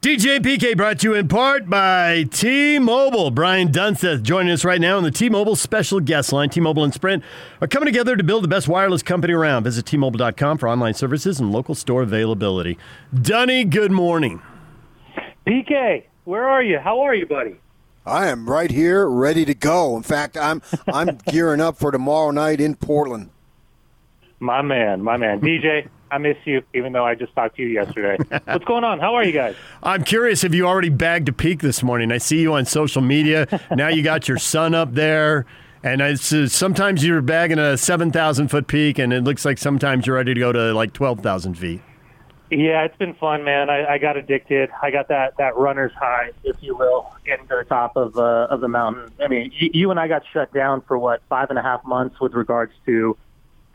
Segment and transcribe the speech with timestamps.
[0.00, 3.32] DJ PK brought to you in part by T-Mobile.
[3.32, 6.50] Brian Dunseth joining us right now on the T-Mobile special guest line.
[6.50, 7.24] T-Mobile and Sprint
[7.60, 9.64] are coming together to build the best wireless company around.
[9.64, 12.78] Visit T-Mobile.com for online services and local store availability.
[13.12, 14.40] Dunny, good morning.
[15.44, 16.78] PK, where are you?
[16.78, 17.56] How are you, buddy?
[18.06, 19.96] I am right here, ready to go.
[19.96, 23.30] In fact, I'm I'm gearing up for tomorrow night in Portland.
[24.38, 25.40] My man, my man.
[25.40, 28.16] DJ, I miss you, even though I just talked to you yesterday.
[28.44, 28.98] What's going on?
[28.98, 29.54] How are you guys?
[29.82, 32.12] I'm curious if you already bagged a peak this morning.
[32.12, 33.46] I see you on social media.
[33.74, 35.46] now you got your son up there.
[35.82, 40.16] And it's, sometimes you're bagging a 7,000 foot peak, and it looks like sometimes you're
[40.16, 41.80] ready to go to like 12,000 feet.
[42.50, 43.68] Yeah, it's been fun, man.
[43.68, 44.70] I, I got addicted.
[44.82, 48.46] I got that that runner's high, if you will, getting to the top of uh,
[48.48, 49.12] of the mountain.
[49.22, 51.84] I mean, you, you and I got shut down for what five and a half
[51.84, 53.18] months with regards to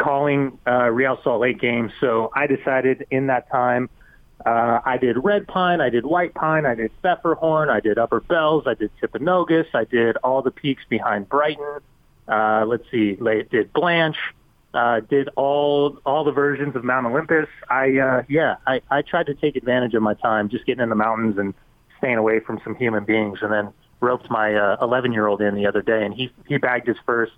[0.03, 1.91] calling uh, Real Salt Lake games.
[2.01, 3.89] So I decided in that time,
[4.45, 8.19] uh, I did Red Pine, I did White Pine, I did Pfefferhorn, I did Upper
[8.19, 11.79] Bells, I did Timpanogos, I did all the peaks behind Brighton.
[12.27, 13.15] Uh, let's see,
[13.49, 14.17] did Blanche
[14.73, 17.47] uh, did all all the versions of Mount Olympus.
[17.69, 20.89] I uh, yeah, I, I tried to take advantage of my time, just getting in
[20.89, 21.53] the mountains and
[21.99, 25.55] staying away from some human beings, and then roped my 11 uh, year old in
[25.55, 27.33] the other day, and he he bagged his first.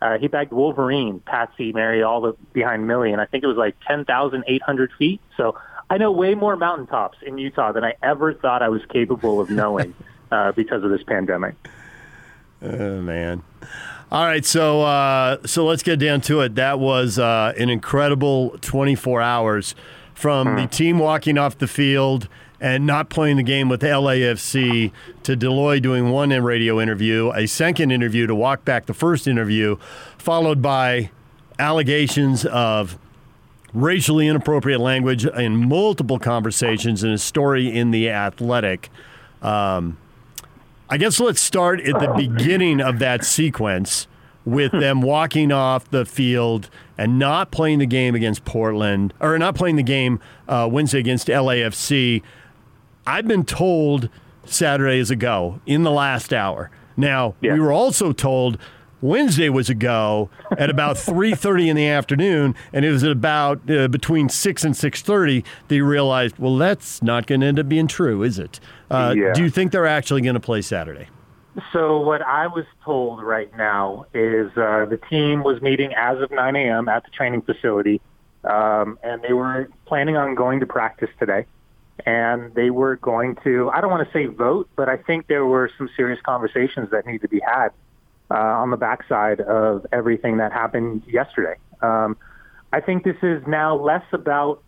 [0.00, 3.56] Uh, he bagged Wolverine, Patsy, Mary, all the behind Millie, and I think it was
[3.56, 5.20] like 10,800 feet.
[5.36, 9.40] So I know way more mountaintops in Utah than I ever thought I was capable
[9.40, 9.94] of knowing
[10.30, 11.54] uh, because of this pandemic.
[12.62, 13.42] Oh man.
[14.10, 16.54] All right, so uh, so let's get down to it.
[16.54, 19.74] That was uh, an incredible 24 hours
[20.14, 20.68] from the hmm.
[20.68, 22.28] team walking off the field
[22.60, 27.46] and not playing the game with LAFC to Dell Loy doing one radio interview, a
[27.46, 29.76] second interview to walk back the first interview,
[30.18, 31.10] followed by
[31.58, 32.98] allegations of
[33.72, 38.88] racially inappropriate language in multiple conversations and a story in the Athletic.
[39.42, 39.98] Um,
[40.88, 44.06] I guess let's start at the beginning of that sequence
[44.46, 49.56] with them walking off the field and not playing the game against Portland, or not
[49.56, 52.22] playing the game uh, Wednesday against LAFC.
[53.06, 54.08] I've been told
[54.44, 56.70] Saturday is a go in the last hour.
[56.96, 57.54] Now, yeah.
[57.54, 58.58] we were also told
[59.00, 63.70] Wednesday was a go at about 3:30 in the afternoon, and it was at about
[63.70, 67.86] uh, between six and 6:30 they realized, well, that's not going to end up being
[67.86, 68.58] true, is it?
[68.90, 69.32] Uh, yeah.
[69.32, 71.08] Do you think they're actually going to play Saturday?
[71.72, 76.30] So what I was told right now is uh, the team was meeting as of
[76.30, 76.86] 9 a.m.
[76.88, 78.00] at the training facility,
[78.44, 81.46] um, and they were planning on going to practice today.
[82.04, 85.46] And they were going to, I don't want to say vote, but I think there
[85.46, 87.70] were some serious conversations that need to be had
[88.30, 91.56] uh, on the backside of everything that happened yesterday.
[91.80, 92.16] Um,
[92.72, 94.62] I think this is now less about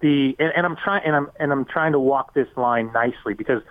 [0.00, 3.34] the, and, and I'm trying, and I'm and I'm trying to walk this line nicely
[3.34, 3.62] because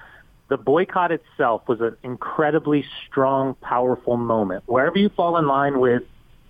[0.48, 4.64] the boycott itself was an incredibly strong, powerful moment.
[4.66, 6.04] Wherever you fall in line with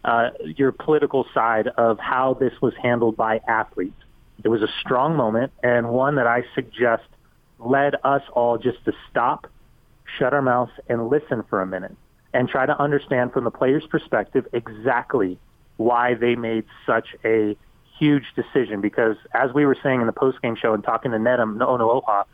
[0.03, 3.99] uh, your political side of how this was handled by athletes,
[4.45, 7.03] it was a strong moment and one that I suggest
[7.57, 9.47] led us all just to stop,
[10.19, 11.95] shut our mouths, and listen for a minute
[12.31, 15.39] and try to understand from the player's perspective exactly
[15.77, 17.57] why they made such a
[17.97, 18.81] huge decision.
[18.81, 22.25] Because as we were saying in the postgame show and talking to Nedum Onuoha,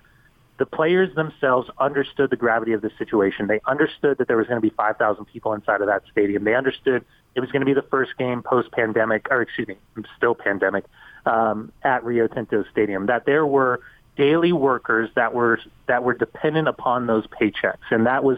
[0.57, 3.47] the players themselves understood the gravity of the situation.
[3.47, 6.43] They understood that there was going to be 5,000 people inside of that stadium.
[6.43, 7.05] They understood
[7.35, 9.77] it was going to be the first game post-pandemic, or excuse me,
[10.17, 10.85] still pandemic,
[11.25, 13.05] um, at Rio Tinto Stadium.
[13.05, 13.81] That there were
[14.17, 18.37] daily workers that were that were dependent upon those paychecks, and that was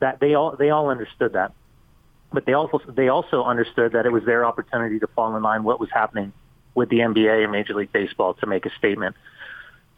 [0.00, 1.52] that they all they all understood that,
[2.32, 5.62] but they also they also understood that it was their opportunity to fall in line
[5.62, 6.32] what was happening
[6.74, 9.16] with the NBA and Major League Baseball to make a statement.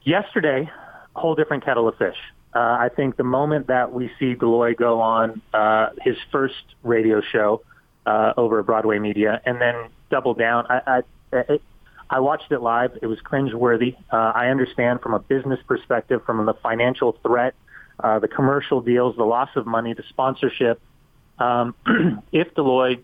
[0.03, 0.69] Yesterday,
[1.15, 2.17] a whole different kettle of fish.
[2.55, 6.65] Uh, I think the moment that we see Dell Loy go on uh, his first
[6.83, 7.63] radio show
[8.07, 9.75] uh, over Broadway Media and then
[10.11, 11.03] double down, I,
[11.33, 11.63] I, it,
[12.11, 12.99] I watched it live.
[13.01, 13.97] It was cringeworthy.
[14.13, 17.55] Uh, I understand from a business perspective, from the financial threat
[18.03, 20.81] uh, the commercial deals, the loss of money, the sponsorship.
[21.39, 21.75] Um,
[22.33, 22.99] if Loy,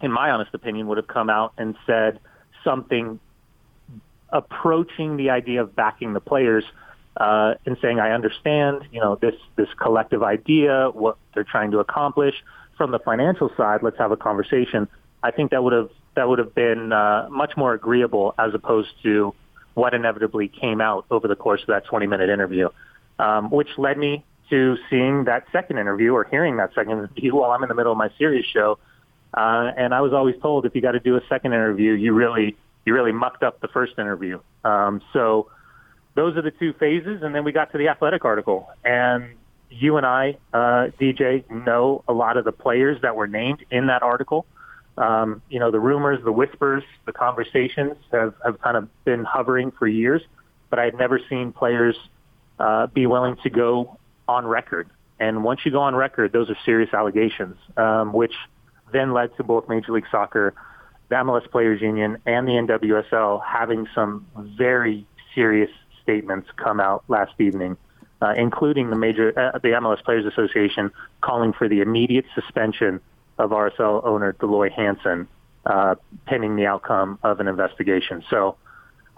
[0.00, 2.20] in my honest opinion, would have come out and said
[2.64, 3.18] something
[4.28, 6.64] approaching the idea of backing the players
[7.16, 11.80] uh, and saying, "I understand, you know, this this collective idea, what they're trying to
[11.80, 12.34] accomplish."
[12.82, 14.88] From the financial side, let's have a conversation.
[15.22, 18.90] I think that would have that would have been uh, much more agreeable as opposed
[19.04, 19.32] to
[19.74, 22.68] what inevitably came out over the course of that 20 minute interview
[23.18, 27.52] um, which led me to seeing that second interview or hearing that second interview while
[27.52, 28.78] I'm in the middle of my series show.
[29.32, 32.12] Uh, and I was always told if you got to do a second interview, you
[32.12, 34.40] really you really mucked up the first interview.
[34.64, 35.50] Um, so
[36.16, 39.36] those are the two phases, and then we got to the athletic article, and
[39.72, 43.86] you and I, uh, DJ, know a lot of the players that were named in
[43.86, 44.46] that article.
[44.98, 49.70] Um, you know, the rumors, the whispers, the conversations have, have kind of been hovering
[49.70, 50.22] for years,
[50.68, 51.96] but I had never seen players
[52.58, 53.98] uh, be willing to go
[54.28, 54.88] on record.
[55.18, 58.34] And once you go on record, those are serious allegations, um, which
[58.92, 60.52] then led to both Major League Soccer,
[61.08, 65.70] the MLS Players Union, and the NWSL having some very serious
[66.02, 67.76] statements come out last evening,
[68.22, 73.00] uh, including the major uh, the MLS Players Association calling for the immediate suspension
[73.38, 75.26] of RSL owner Dell Loy Hansen,
[75.66, 75.96] uh,
[76.26, 78.22] pending the outcome of an investigation.
[78.30, 78.56] So,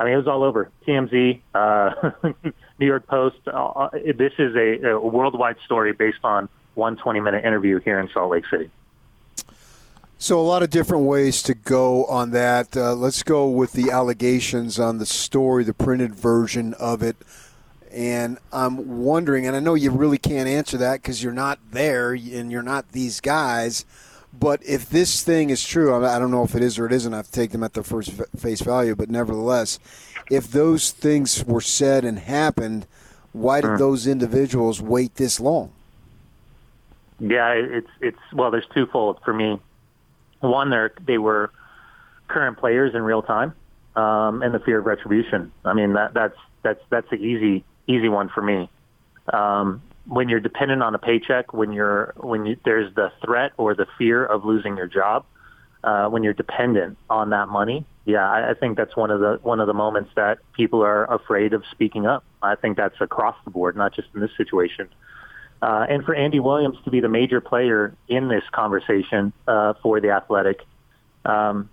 [0.01, 2.11] I mean, it was all over TMZ, uh,
[2.79, 3.37] New York Post.
[3.47, 8.31] Uh, this is a, a worldwide story based on one 20-minute interview here in Salt
[8.31, 8.71] Lake City.
[10.17, 12.75] So, a lot of different ways to go on that.
[12.75, 17.17] Uh, let's go with the allegations on the story, the printed version of it.
[17.95, 22.13] And I'm wondering, and I know you really can't answer that because you're not there
[22.13, 23.85] and you're not these guys.
[24.39, 27.15] But if this thing is true, I don't know if it is or it isn't.
[27.15, 28.97] I have to take them at their first face value.
[28.97, 29.79] But nevertheless,
[30.29, 32.89] if those things were said and happened,
[33.33, 35.71] why did those individuals wait this long?
[37.21, 39.61] Yeah, it's it's well, there's twofold for me.
[40.41, 41.53] One, they they were
[42.27, 43.55] current players in real time,
[43.95, 45.53] um, and the fear of retribution.
[45.65, 48.69] I mean, that that's that's that's an easy easy one for me.
[49.33, 53.75] Um, when you're dependent on a paycheck, when you're when you, there's the threat or
[53.75, 55.25] the fear of losing your job,
[55.83, 59.39] uh, when you're dependent on that money, yeah, I, I think that's one of the
[59.43, 62.25] one of the moments that people are afraid of speaking up.
[62.43, 64.89] I think that's across the board, not just in this situation.
[65.63, 70.01] Uh, and for Andy Williams to be the major player in this conversation uh, for
[70.01, 70.61] the Athletic,
[71.25, 71.71] um,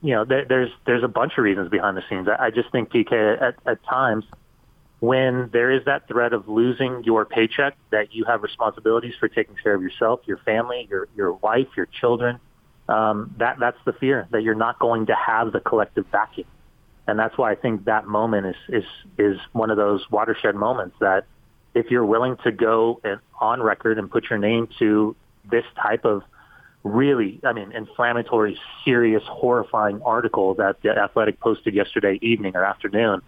[0.00, 2.28] you know, there, there's there's a bunch of reasons behind the scenes.
[2.28, 4.24] I, I just think PK at, at times
[5.00, 9.54] when there is that threat of losing your paycheck, that you have responsibilities for taking
[9.62, 12.40] care of yourself, your family, your your wife, your children.
[12.88, 16.46] Um, that that's the fear that you're not going to have the collective backing,
[17.06, 18.84] and that's why I think that moment is is
[19.18, 21.26] is one of those watershed moments that
[21.74, 23.00] if you're willing to go
[23.38, 25.14] on record and put your name to
[25.50, 26.22] this type of
[26.82, 33.20] really, I mean, inflammatory, serious, horrifying article that the Athletic posted yesterday evening or afternoon,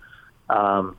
[0.49, 0.97] um,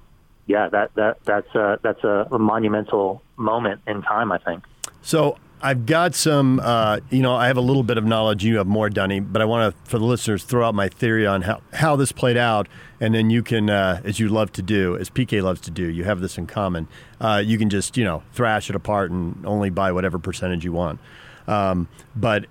[0.49, 4.63] yeah, that that that's a that's a, a monumental moment in time, I think.
[5.03, 8.43] So I've got some, uh, you know, I have a little bit of knowledge.
[8.43, 11.27] You have more, Dunny, but I want to, for the listeners, throw out my theory
[11.27, 12.67] on how, how this played out,
[12.99, 15.83] and then you can, uh, as you love to do, as PK loves to do,
[15.83, 16.87] you have this in common.
[17.21, 20.73] Uh, you can just, you know, thrash it apart and only buy whatever percentage you
[20.73, 20.99] want.
[21.47, 22.45] Um, but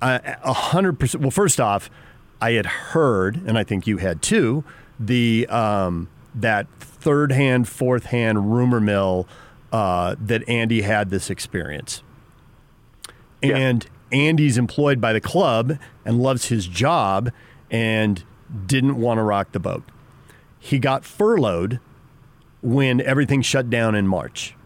[0.00, 1.22] a hundred percent.
[1.22, 1.90] Well, first off,
[2.40, 4.62] I had heard, and I think you had too,
[5.00, 6.66] the um, that
[7.06, 9.28] third hand, fourth hand rumor mill
[9.70, 12.02] uh, that Andy had this experience.
[13.40, 13.56] Yeah.
[13.56, 17.30] And Andy's employed by the club and loves his job
[17.70, 18.24] and
[18.66, 19.84] didn't want to rock the boat.
[20.58, 21.78] He got furloughed
[22.60, 24.56] when everything shut down in March.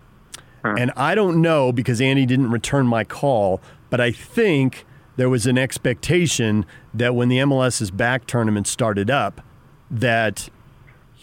[0.64, 0.76] Huh.
[0.78, 3.60] And I don't know because Andy didn't return my call,
[3.90, 4.86] but I think
[5.16, 6.64] there was an expectation
[6.94, 9.43] that when the MLS's back tournament started up,
[9.90, 10.48] that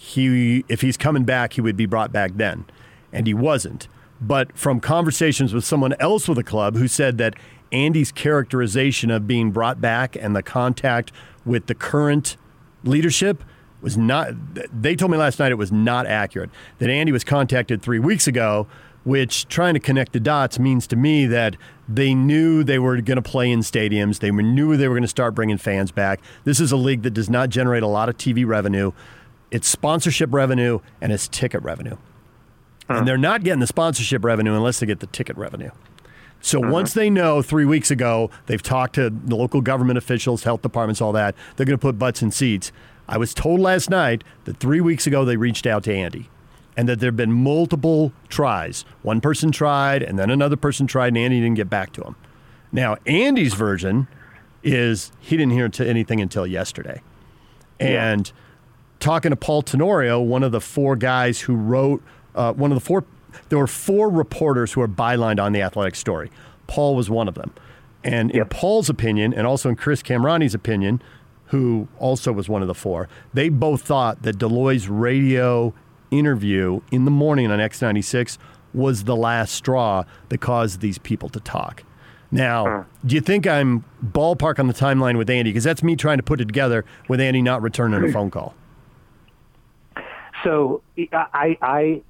[0.07, 2.65] he, if he's coming back, he would be brought back then.
[3.11, 3.89] And he wasn't.
[4.21, 7.35] But from conversations with someone else with the club who said that
[7.73, 11.11] Andy's characterization of being brought back and the contact
[11.45, 12.37] with the current
[12.85, 13.43] leadership
[13.81, 14.29] was not,
[14.73, 16.49] they told me last night it was not accurate.
[16.79, 18.65] That Andy was contacted three weeks ago,
[19.03, 23.17] which trying to connect the dots means to me that they knew they were going
[23.17, 24.19] to play in stadiums.
[24.19, 26.21] They knew they were going to start bringing fans back.
[26.45, 28.93] This is a league that does not generate a lot of TV revenue.
[29.51, 31.97] It's sponsorship revenue and it's ticket revenue.
[32.87, 32.95] Huh.
[32.95, 35.71] And they're not getting the sponsorship revenue unless they get the ticket revenue.
[36.41, 36.71] So uh-huh.
[36.71, 41.01] once they know three weeks ago, they've talked to the local government officials, health departments,
[41.01, 42.71] all that, they're going to put butts in seats.
[43.09, 46.29] I was told last night that three weeks ago they reached out to Andy
[46.75, 48.85] and that there have been multiple tries.
[49.01, 52.15] One person tried, and then another person tried, and Andy didn't get back to him.
[52.71, 54.07] Now, Andy's version
[54.63, 57.01] is he didn't hear anything until yesterday.
[57.79, 58.33] And yeah.
[58.99, 62.01] Talking to Paul Tenorio, one of the four guys who wrote–
[62.37, 63.03] uh, one of the four,
[63.49, 66.31] there were four reporters who were bylined on the athletic story.
[66.67, 67.51] Paul was one of them.
[68.03, 71.01] And in Paul's opinion, and also in Chris Kamrani's opinion,
[71.47, 75.73] who also was one of the four, they both thought that Dell Loy's radio
[76.11, 78.37] interview in the morning on X96
[78.73, 81.83] was the last straw that caused these people to talk.
[82.29, 85.49] Now, do you think I'm ballpark on the timeline with Andy?
[85.49, 88.53] Because that's me trying to put it together with Andy not returning a phone call.
[90.47, 92.01] So I, I,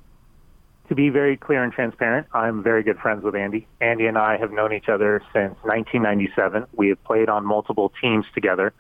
[0.89, 3.65] to be very clear and transparent, I'm very good friends with Andy.
[3.82, 6.67] Andy and I have known each other since 1997.
[6.74, 8.74] We have played on multiple teams together,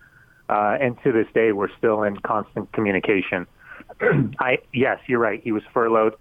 [0.47, 3.47] uh, and to this day, we're still in constant communication.
[4.39, 5.41] I yes, you're right.
[5.43, 6.13] He was furloughed.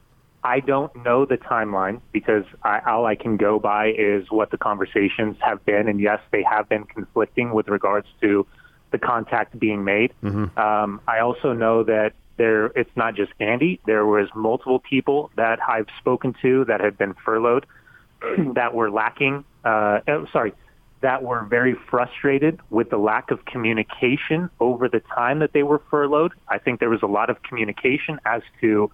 [0.43, 4.59] I don't know the timeline because I, all I can go by is what the
[4.59, 8.47] conversations have been, and yes, they have been conflicting with regards to
[8.93, 10.15] the contact being made.
[10.23, 10.59] Mm-hmm.
[10.59, 13.81] Um, I also know that there it's not just Andy.
[13.87, 17.67] There was multiple people that I've spoken to that had been furloughed
[18.55, 19.45] that were lacking.
[19.65, 20.53] Uh, oh, sorry,
[21.01, 25.81] that were very frustrated with the lack of communication over the time that they were
[25.91, 26.33] furloughed.
[26.49, 28.91] I think there was a lot of communication as to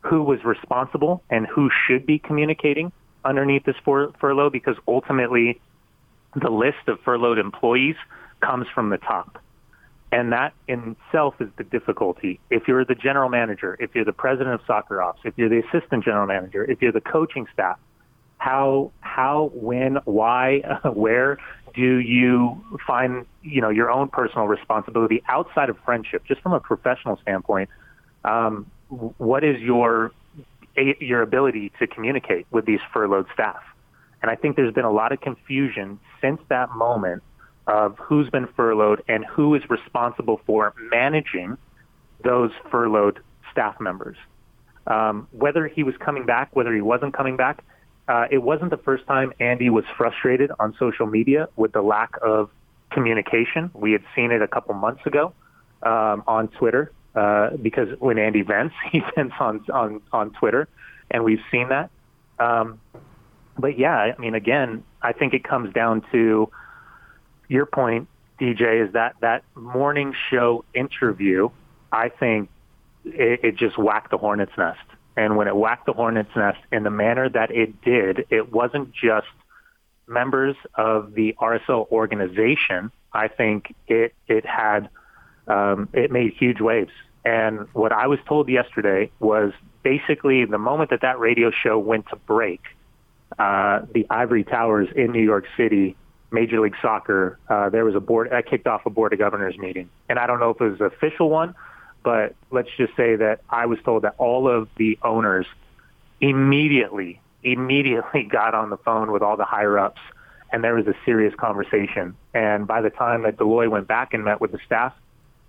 [0.00, 2.92] who was responsible and who should be communicating
[3.24, 5.60] underneath this fur- furlough because ultimately
[6.34, 7.96] the list of furloughed employees
[8.40, 9.42] comes from the top.
[10.12, 12.38] And that in itself is the difficulty.
[12.50, 15.62] If you're the general manager, if you're the president of soccer ops, if you're the
[15.66, 17.78] assistant general manager, if you're the coaching staff,
[18.38, 21.38] how, how, when, why, where
[21.74, 26.60] do you find, you know, your own personal responsibility outside of friendship, just from a
[26.60, 27.68] professional standpoint?
[28.24, 30.12] Um, what is your
[30.76, 33.62] your ability to communicate with these furloughed staff?
[34.22, 37.22] And I think there's been a lot of confusion since that moment
[37.66, 41.58] of who's been furloughed and who is responsible for managing
[42.22, 43.20] those furloughed
[43.50, 44.16] staff members.
[44.86, 47.64] Um, whether he was coming back, whether he wasn't coming back,
[48.08, 52.16] uh, it wasn't the first time Andy was frustrated on social media with the lack
[52.22, 52.50] of
[52.90, 53.70] communication.
[53.74, 55.32] We had seen it a couple months ago
[55.82, 60.68] um, on Twitter uh, because when Andy vents, he vents on on on Twitter,
[61.10, 61.90] and we've seen that.
[62.38, 62.80] Um,
[63.58, 66.50] but yeah, I mean, again, I think it comes down to
[67.48, 68.08] your point,
[68.40, 71.48] DJ, is that that morning show interview.
[71.92, 72.50] I think
[73.04, 74.80] it, it just whacked the hornet's nest,
[75.16, 78.92] and when it whacked the hornet's nest in the manner that it did, it wasn't
[78.92, 79.26] just
[80.06, 82.90] members of the RSL organization.
[83.12, 84.88] I think it it had
[85.46, 86.92] um, it made huge waves.
[87.24, 92.08] And what I was told yesterday was basically the moment that that radio show went
[92.10, 92.60] to break,
[93.38, 95.96] uh, the Ivory Towers in New York City,
[96.36, 99.56] Major League Soccer, uh, there was a board that kicked off a board of governors
[99.56, 99.88] meeting.
[100.08, 101.54] And I don't know if it was an official one,
[102.04, 105.46] but let's just say that I was told that all of the owners
[106.20, 110.00] immediately, immediately got on the phone with all the higher ups
[110.52, 112.16] and there was a serious conversation.
[112.34, 114.94] And by the time that Dell Loy went back and met with the staff,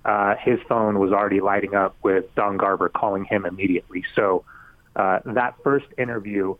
[0.06, 4.04] uh, his phone was already lighting up with Don Garber calling him immediately.
[4.16, 4.46] So
[4.96, 6.56] uh, that first interview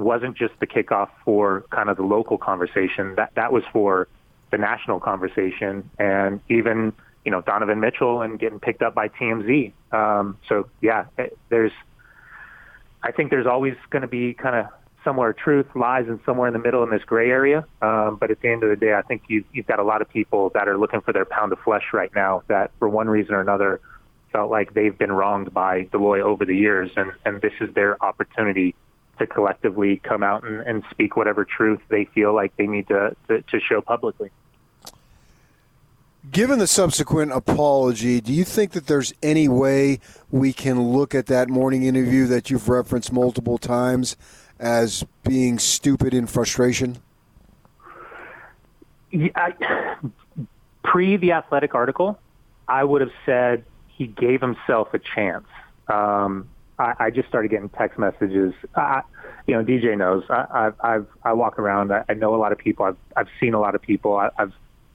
[0.00, 3.14] wasn't just the kickoff for kind of the local conversation.
[3.16, 4.08] That that was for
[4.50, 6.92] the national conversation, and even
[7.24, 9.72] you know Donovan Mitchell and getting picked up by TMZ.
[9.92, 11.06] Um, so yeah,
[11.48, 11.72] there's.
[13.02, 14.66] I think there's always going to be kind of
[15.04, 17.64] somewhere truth lies and somewhere in the middle in this gray area.
[17.80, 20.02] Um, but at the end of the day, I think you've, you've got a lot
[20.02, 23.08] of people that are looking for their pound of flesh right now that, for one
[23.08, 23.80] reason or another,
[24.32, 28.02] felt like they've been wronged by Loy over the years, and, and this is their
[28.04, 28.74] opportunity
[29.20, 33.14] to collectively come out and, and speak whatever truth they feel like they need to,
[33.28, 34.30] to, to show publicly.
[36.30, 40.00] Given the subsequent apology, do you think that there's any way
[40.30, 44.16] we can look at that morning interview that you've referenced multiple times
[44.58, 46.98] as being stupid in frustration?
[49.10, 49.96] Yeah, I,
[50.82, 52.18] pre the athletic article,
[52.68, 55.46] I would have said he gave himself a chance.
[55.88, 56.48] Um,
[56.80, 58.54] I, I just started getting text messages.
[58.74, 59.02] I,
[59.46, 60.24] you know, DJ knows.
[60.30, 61.92] I, I've, I've I walk around.
[61.92, 62.86] I, I know a lot of people.
[62.86, 64.16] I've I've seen a lot of people.
[64.16, 64.52] I, I've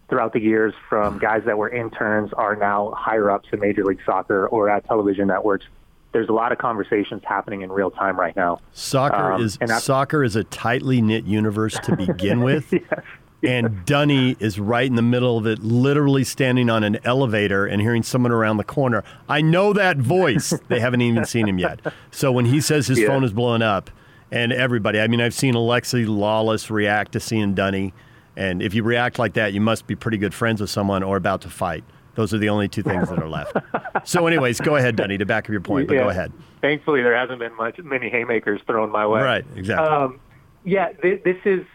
[0.09, 4.01] throughout the years from guys that were interns are now higher ups in Major League
[4.05, 5.65] Soccer or at television networks
[6.11, 8.57] there's a lot of conversations happening in real time right now.
[8.71, 12.71] Soccer um, is soccer is a tightly knit universe to begin with.
[12.71, 13.03] yes.
[13.47, 17.81] And Dunny is right in the middle of it, literally standing on an elevator and
[17.81, 19.03] hearing someone around the corner.
[19.29, 20.53] I know that voice.
[20.67, 21.79] they haven't even seen him yet.
[22.11, 23.07] So when he says his yeah.
[23.07, 23.89] phone is blowing up,
[24.31, 27.93] and everybody, I mean, I've seen Alexi Lalas react to seeing Dunny.
[28.35, 31.15] And if you react like that, you must be pretty good friends with someone or
[31.15, 31.83] about to fight.
[32.15, 33.55] Those are the only two things that are left.
[34.05, 36.03] so, anyways, go ahead, Dunny, to back up your point, but yeah.
[36.03, 36.31] go ahead.
[36.61, 39.21] Thankfully, there hasn't been much many haymakers thrown my way.
[39.21, 39.87] Right, exactly.
[39.87, 40.19] Um,
[40.63, 41.65] yeah, th- this is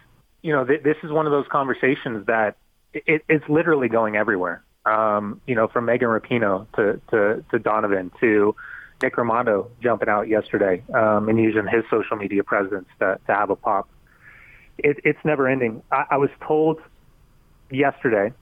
[0.43, 2.57] you know th- this is one of those conversations that
[2.93, 4.63] it, it's literally going everywhere.
[4.87, 8.55] Um, you know, from Megan Rapinoe to, to to Donovan to
[9.03, 13.51] Nick Rimando jumping out yesterday um, and using his social media presence to, to have
[13.51, 13.89] a pop.
[14.79, 15.83] It, it's never ending.
[15.91, 16.81] I, I was told
[17.71, 18.33] yesterday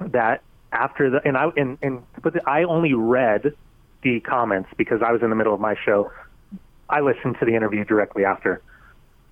[0.00, 0.42] that
[0.72, 3.54] after the and I and and but I only read
[4.02, 6.10] the comments because I was in the middle of my show.
[6.88, 8.60] I listened to the interview directly after.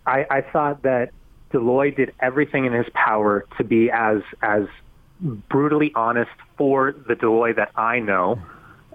[0.06, 1.10] I, I thought that
[1.52, 4.64] Dell Loy did everything in his power to be as as
[5.20, 8.40] brutally honest for the Dell Loy that I know,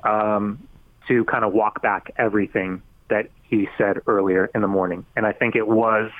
[0.03, 0.67] um,
[1.07, 5.05] to kind of walk back everything that he said earlier in the morning.
[5.15, 6.11] And I think it was,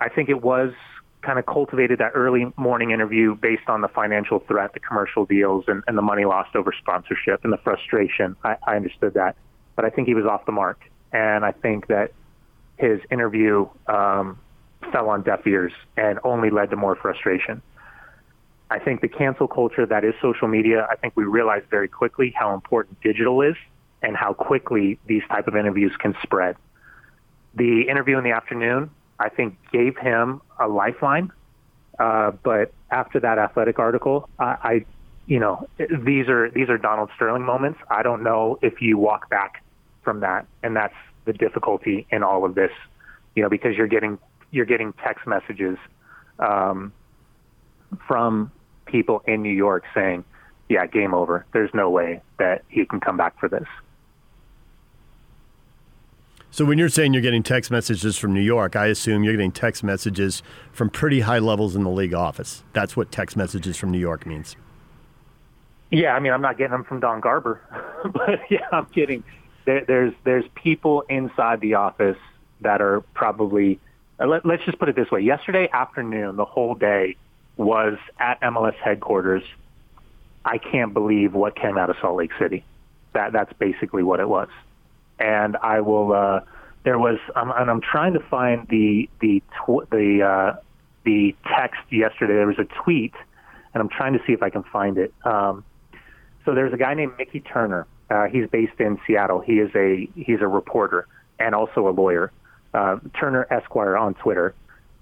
[0.00, 0.72] I think it was
[1.22, 5.64] kind of cultivated that early morning interview based on the financial threat, the commercial deals,
[5.66, 8.36] and, and the money lost over sponsorship and the frustration.
[8.44, 9.36] I, I understood that,
[9.74, 10.80] but I think he was off the mark,
[11.12, 12.12] and I think that
[12.76, 14.38] his interview um,
[14.90, 17.62] fell on deaf ears and only led to more frustration.
[18.70, 22.32] I think the cancel culture that is social media, I think we realized very quickly
[22.34, 23.54] how important digital is
[24.02, 26.56] and how quickly these type of interviews can spread.
[27.54, 31.30] The interview in the afternoon, I think, gave him a lifeline.
[31.98, 34.84] Uh, but after that athletic article, I, I,
[35.26, 37.78] you know, these are these are Donald Sterling moments.
[37.90, 39.62] I don't know if you walk back
[40.02, 40.94] from that, and that's
[41.26, 42.72] the difficulty in all of this,
[43.36, 44.18] you know, because you're getting
[44.52, 45.76] you're getting text messages
[46.38, 46.92] um,
[48.06, 48.52] from
[48.86, 50.24] people in New York saying,
[50.68, 51.44] "Yeah, game over.
[51.52, 53.66] There's no way that he can come back for this."
[56.52, 59.52] So when you're saying you're getting text messages from New York, I assume you're getting
[59.52, 62.62] text messages from pretty high levels in the league office.
[62.74, 64.54] That's what text messages from New York means.
[65.90, 67.60] Yeah, I mean, I'm not getting them from Don Garber,
[68.12, 69.24] but yeah, I'm kidding.
[69.64, 72.18] there, there's there's people inside the office
[72.60, 73.80] that are probably.
[74.22, 77.16] Uh, let, let's just put it this way: yesterday afternoon, the whole day
[77.56, 79.42] was at MLS headquarters.
[80.44, 82.64] I can't believe what came out of Salt Lake City.
[83.14, 84.48] That that's basically what it was
[85.22, 86.12] and I will.
[86.12, 86.40] Uh,
[86.84, 90.60] there was, um, and I'm trying to find the the tw- the uh,
[91.04, 92.34] the text yesterday.
[92.34, 93.14] There was a tweet,
[93.72, 95.14] and I'm trying to see if I can find it.
[95.24, 95.64] Um,
[96.44, 97.86] so there's a guy named Mickey Turner.
[98.10, 99.40] Uh, he's based in Seattle.
[99.40, 101.06] He is a he's a reporter
[101.38, 102.32] and also a lawyer.
[102.74, 104.54] Uh, Turner Esquire on Twitter,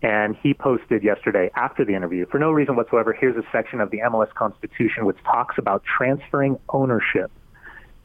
[0.03, 3.13] and he posted yesterday after the interview, for no reason whatsoever.
[3.13, 7.31] Here's a section of the MLS Constitution which talks about transferring ownership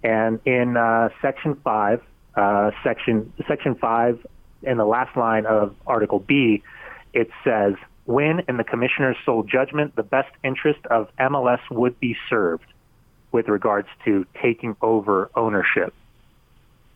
[0.06, 2.02] and in uh, Section 5,
[2.36, 4.28] uh, Section, Section 5,
[4.62, 6.62] in the last line of Article B,
[7.14, 7.74] it says,
[8.06, 12.66] when in the commissioner's sole judgment, the best interest of MLS would be served
[13.32, 15.92] with regards to taking over ownership.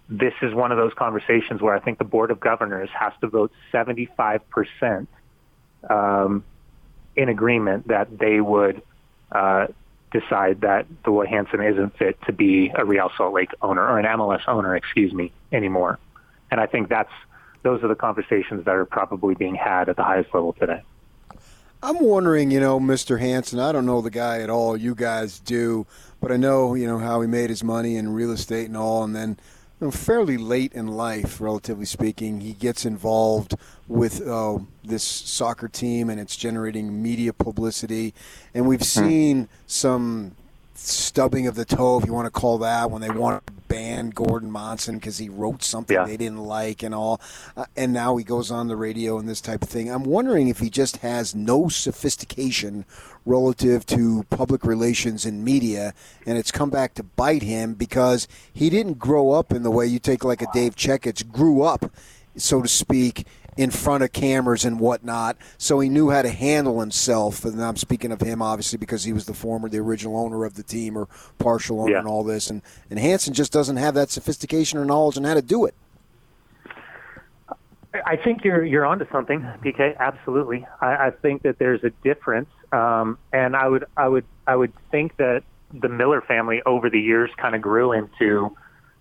[0.09, 3.27] This is one of those conversations where I think the Board of Governors has to
[3.27, 5.07] vote 75%
[5.87, 6.43] um,
[7.15, 8.81] in agreement that they would
[9.31, 9.67] uh,
[10.11, 13.99] decide that Dell Loy Hansen isn't fit to be a Real Salt Lake owner or
[13.99, 15.99] an MLS owner, excuse me, anymore.
[16.49, 17.11] And I think that's
[17.61, 20.81] those are the conversations that are probably being had at the highest level today.
[21.81, 23.19] I'm wondering, you know, Mr.
[23.19, 24.75] Hansen, I don't know the guy at all.
[24.75, 25.85] You guys do,
[26.19, 29.03] but I know, you know, how he made his money in real estate and all,
[29.03, 29.37] and then
[29.79, 33.55] you know, fairly late in life, relatively speaking, he gets involved
[33.87, 38.13] with uh, this soccer team and it's generating media publicity.
[38.53, 38.83] And we've hmm.
[38.83, 40.35] seen some
[40.79, 44.09] stubbing of the toe, if you want to call that, when they want to ban
[44.09, 46.05] Gordon Monson because he wrote something yeah.
[46.05, 47.21] they didn't like and all.
[47.55, 49.89] Uh, and now he goes on the radio and this type of thing.
[49.89, 52.85] I'm wondering if he just has no sophistication
[53.25, 55.93] relative to public relations and media,
[56.25, 59.85] and it's come back to bite him because he didn't grow up in the way
[59.85, 61.91] you take like a Dave Checketts grew up,
[62.35, 65.37] so to speak, in front of cameras and whatnot.
[65.57, 67.45] So he knew how to handle himself.
[67.45, 70.55] And I'm speaking of him, obviously, because he was the former, the original owner of
[70.55, 71.07] the team or
[71.37, 71.99] partial owner yeah.
[71.99, 72.49] and all this.
[72.49, 75.73] And, and Hansen just doesn't have that sophistication or knowledge on how to do it.
[78.05, 79.97] I think you're you're onto something, PK.
[79.97, 80.65] Absolutely.
[80.79, 84.73] I, I think that there's a difference, um, and I would I would I would
[84.91, 85.41] think that
[85.73, 88.55] the Miller family over the years kind of grew into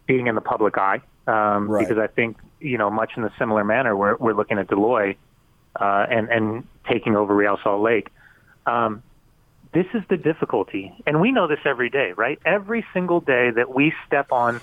[0.07, 1.87] being in the public eye um, right.
[1.87, 4.81] because I think you know, much in the similar manner, we're, we're looking at Dell
[4.81, 5.17] Loy
[5.77, 8.09] uh, and, and taking over Real Salt Lake.
[8.67, 9.03] Um,
[9.73, 12.39] this is the difficulty, and we know this every day, right?
[12.45, 14.61] Every single day that we step on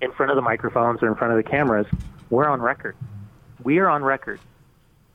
[0.00, 1.86] in front of the microphones or in front of the cameras,
[2.28, 2.96] we're on record.
[3.62, 4.40] We are on record.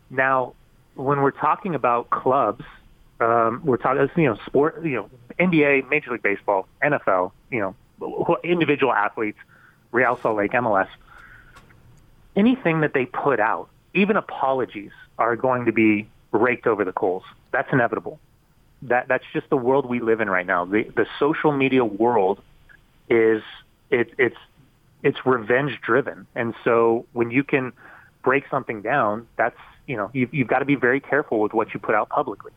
[0.10, 0.54] Now,
[0.96, 2.64] when we're talking about clubs,
[3.20, 7.60] um, we're talking, you know, sport, you know, NBA, Major League Baseball, NFL, you
[8.00, 9.40] know, individual athletes,
[9.94, 10.90] Real Salt Lake, MLS
[12.36, 17.24] anything that they put out, even apologies, are going to be raked over the coals.
[17.52, 18.20] That's inevitable.
[18.84, 20.66] That that's just the world we live in right now.
[20.66, 22.42] The the social media world
[23.10, 23.42] is
[23.90, 24.36] it, it's
[25.04, 27.72] it's revenge driven, and so when you can
[28.24, 31.74] break something down, that's you know you've, you've got to be very careful with what
[31.74, 32.52] you put out publicly.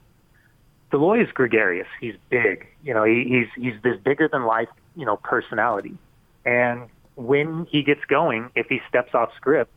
[0.90, 1.88] Dell Loy is gregarious.
[2.01, 2.66] He's big.
[2.83, 5.96] You know, he, he's he's this bigger than life you know personality,
[6.44, 9.72] And when he gets going, if he steps off script,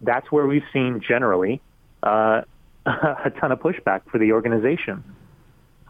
[0.00, 1.60] that's where we've seen generally
[2.02, 2.42] uh,
[2.86, 5.04] a ton of pushback for the organization.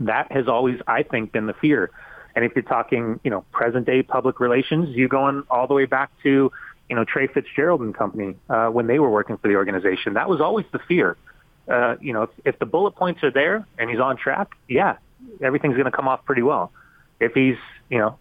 [0.00, 1.90] That has always, I think, been the fear.
[2.34, 5.86] And if you're talking, you know, present day public relations, you going all the way
[5.86, 6.52] back to,
[6.88, 10.14] you know, Trey Fitzgerald and company uh, when they were working for the organization.
[10.14, 11.16] That was always the fear.
[11.68, 14.96] Uh, you know, if, if the bullet points are there and he's on track, yeah,
[15.42, 16.72] everything's going to come off pretty well.
[17.20, 17.56] If he's,
[17.88, 18.18] you know,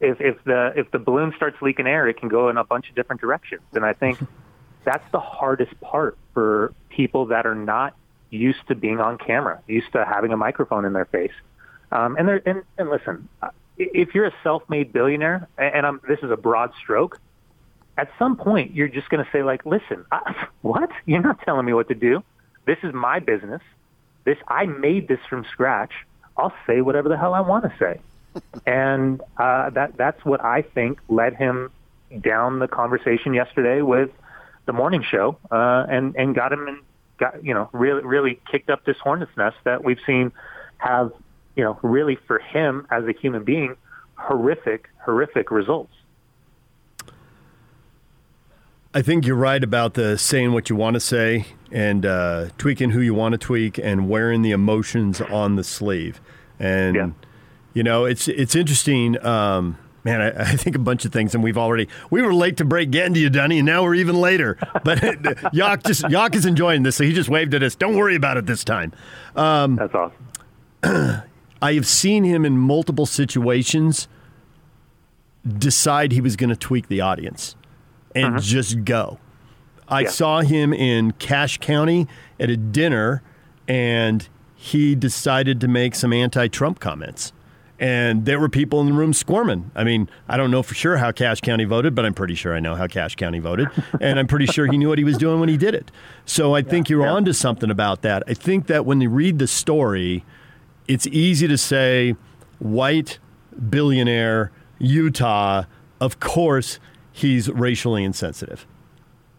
[0.00, 2.88] if if the if the balloon starts leaking air, it can go in a bunch
[2.88, 3.62] of different directions.
[3.72, 4.18] And I think
[4.84, 7.94] that's the hardest part for people that are not
[8.30, 11.32] used to being on camera, used to having a microphone in their face.
[11.92, 13.28] Um, and, they're, and and listen,
[13.76, 17.18] if you're a self-made billionaire, and I'm, this is a broad stroke,
[17.96, 20.90] at some point you're just going to say like, listen, I, what?
[21.06, 22.22] You're not telling me what to do.
[22.66, 23.62] This is my business.
[24.24, 25.92] This I made this from scratch.
[26.36, 28.00] I'll say whatever the hell I want to say,
[28.66, 31.70] and uh, that that's what I think led him
[32.20, 34.10] down the conversation yesterday with
[34.66, 36.78] the morning show, uh, and and got him and
[37.18, 40.32] got you know really really kicked up this hornet's nest that we've seen
[40.78, 41.12] have
[41.56, 43.76] you know really for him as a human being
[44.16, 45.92] horrific horrific results.
[48.92, 52.90] I think you're right about the saying what you want to say and uh, tweaking
[52.90, 56.20] who you want to tweak and wearing the emotions on the sleeve.
[56.58, 57.10] And Yeah.
[57.74, 59.22] You know, it's it's interesting.
[59.24, 62.56] Um, man, I, I think a bunch of things, and we've already we were late
[62.58, 64.56] to break getting to you, Dunny, and now we're even later.
[64.84, 67.74] But uh, Yak just Yak is enjoying this, so he just waved at us.
[67.74, 68.92] Don't worry about it this time.
[69.36, 70.16] Um, That's awesome.
[71.62, 74.08] I have seen him in multiple situations
[75.46, 77.56] decide he was going to tweak the audience
[78.14, 78.42] and mm-hmm.
[78.42, 79.18] just go.
[79.88, 80.10] I Yeah.
[80.10, 82.06] saw him in Cache County
[82.38, 83.22] at a dinner
[83.68, 87.32] and he decided to make some anti Trump comments.
[87.80, 89.70] And there were people in the room squirming.
[89.74, 92.54] I mean, I don't know for sure how Cache County voted, but I'm pretty sure
[92.54, 93.68] I know how Cache County voted.
[94.00, 95.90] and I'm pretty sure he knew what he was doing when he did it.
[96.26, 97.12] So I think you're yeah.
[97.12, 98.22] onto something about that.
[98.28, 100.26] I think that when you read the story,
[100.86, 102.16] it's easy to say
[102.58, 103.18] white
[103.70, 105.64] billionaire Utah,
[106.00, 106.80] of course
[107.12, 108.66] he's racially insensitive.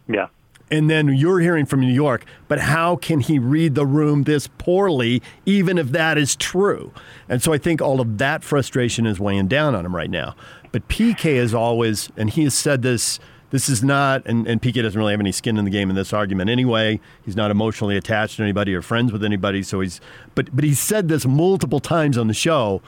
[0.08, 0.28] Yeah.
[0.72, 4.48] And then you're hearing from New York, but how can he read the room this
[4.56, 6.94] poorly, even if that is true?
[7.28, 10.34] And so I think all of that frustration is weighing down on him right now.
[10.72, 14.82] But PK is always, and he has said this, this is not, and, and PK
[14.82, 16.98] doesn't really have any skin in the game in this argument anyway.
[17.22, 19.62] He's not emotionally attached to anybody or friends with anybody.
[19.62, 20.00] So he's,
[20.34, 22.80] but, but he's said this multiple times on the show.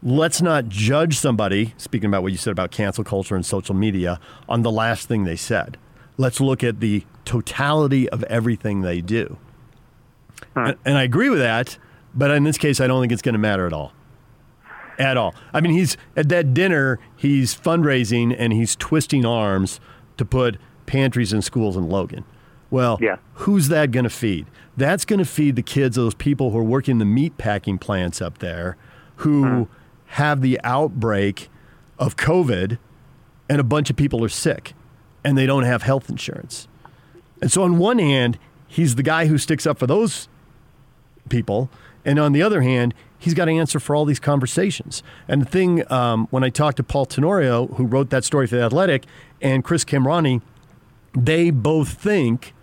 [0.00, 4.20] Let's not judge somebody, speaking about what you said about cancel culture and social media,
[4.48, 5.76] on the last thing they said
[6.18, 9.36] let's look at the totality of everything they do.
[10.54, 11.76] And, and I agree with that,
[12.14, 13.92] but in this case, I don't think it's going to matter at all.
[14.98, 15.34] At all.
[15.52, 19.78] I mean, he's at that dinner, he's fundraising and he's twisting arms
[20.16, 22.24] to put pantries in schools in Logan.
[22.70, 23.16] Well, Yeah.
[23.34, 24.46] who's that going to feed?
[24.76, 27.76] That's going to feed the kids, of those people who are working the meat packing
[27.78, 28.76] plants up there
[29.16, 29.68] who
[30.06, 31.48] have the outbreak
[31.98, 32.78] of COVID
[33.48, 34.74] and a bunch of people are sick
[35.24, 36.68] and they don't have health insurance.
[37.40, 40.28] And so, on one hand, he's the guy who sticks up for those
[41.28, 41.68] people.
[42.04, 45.02] And on the other hand, he's got to answer for all these conversations.
[45.26, 48.56] And the thing, um, when I talked to Paul Tenorio, who wrote that story for
[48.56, 49.04] The Athletic,
[49.42, 50.40] and Chris Kamrani,
[51.14, 52.54] they both think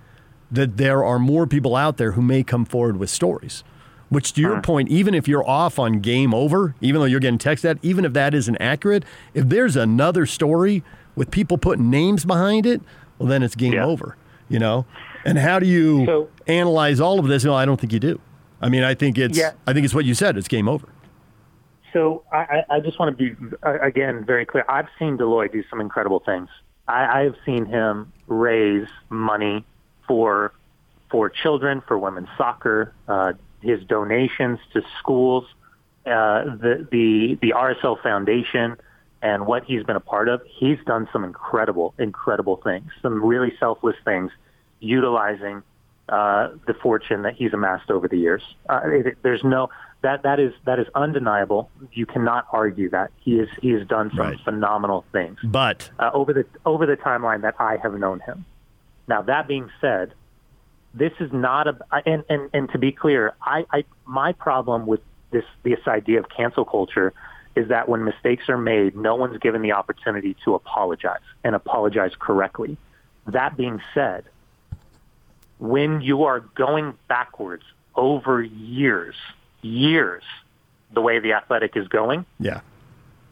[0.49, 3.63] that there are more people out there who may come forward with stories.
[4.09, 7.39] Which, to your point, even if you're off on game over, even though you're getting
[7.39, 10.83] text that, even if that isn't accurate, if there's another story
[11.15, 12.81] with people putting names behind it,
[13.17, 13.85] well, then it's game Yeah.
[13.85, 14.15] over,
[14.53, 14.85] you know?
[15.25, 17.43] And how do you So- analyze all of this?
[17.43, 18.19] No, I don't think you do.
[18.61, 19.51] I mean, I think it's, Yeah.
[19.67, 20.37] I think it's what you said.
[20.37, 20.87] It's game over.
[21.91, 24.65] So I, I just want to be again very clear.
[24.67, 26.49] I've seen Dell Loy do some incredible things.
[26.87, 29.63] I, I have seen him raise money
[30.07, 30.53] for
[31.11, 35.45] for children, for women's soccer, uh, his donations to schools,
[36.07, 38.75] uh, the the the RSL Foundation,
[39.21, 40.41] and what he's been a part of.
[40.47, 42.89] He's done some incredible, incredible things.
[43.03, 44.31] Some really selfless things,
[44.83, 45.63] utilizing
[46.09, 48.43] uh, the fortune that he's amassed over the years.
[48.69, 49.69] Uh, it, there's no
[50.01, 51.69] that that is that is undeniable.
[51.93, 54.39] You cannot argue that he is he has done some Right.
[54.43, 58.45] phenomenal things But uh, over the over the timeline that I have known him.
[59.07, 60.13] Now that being said,
[60.93, 64.99] this is not a and and, and to be clear, I, I my problem with
[65.31, 67.13] this this idea of cancel culture
[67.55, 72.11] is that when mistakes are made, no one's given the opportunity to apologize and apologize
[72.19, 72.77] correctly.
[73.27, 74.25] That being said,
[75.63, 77.63] when you are going backwards
[77.95, 79.15] over years,
[79.61, 80.23] years,
[80.93, 82.59] the way the athletic is going, yeah,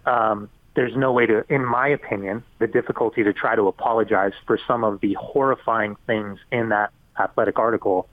[0.06, 4.58] um, there's no way to, in my opinion, the difficulty to try to apologize for
[4.66, 8.08] some of the horrifying things in that athletic article.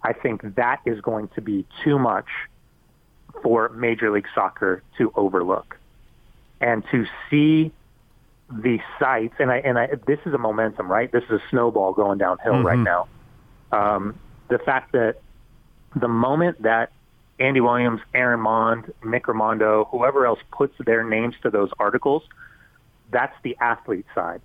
[0.00, 2.28] I think that is going to be too much
[3.42, 5.76] for Major League Soccer to overlook.
[6.60, 7.72] And to see
[8.48, 11.10] the sites, and I, and I, this is a momentum, right?
[11.10, 12.66] This is a snowball going downhill mm-hmm.
[12.66, 13.08] right now.
[13.72, 15.16] Um, the fact that
[15.94, 16.92] the moment that
[17.38, 22.22] Andy Williams, Aaron Mond, Nick Rimando, whoever else puts their names to those articles,
[23.10, 24.40] that's the athlete side.